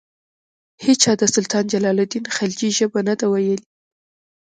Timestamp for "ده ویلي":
3.19-3.57